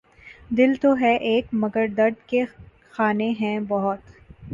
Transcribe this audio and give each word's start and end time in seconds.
دل 0.51 0.73
تو 0.75 0.93
ہے 0.97 1.13
ایک 1.23 1.47
مگر 1.53 1.85
درد 1.87 2.27
کے 2.27 2.43
خانے 2.89 3.29
ہیں 3.39 3.59
بہت 3.67 3.99